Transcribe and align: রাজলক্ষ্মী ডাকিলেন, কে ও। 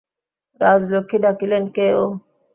রাজলক্ষ্মী 0.61 1.17
ডাকিলেন, 1.23 1.63
কে 1.75 1.87
ও। 1.95 2.05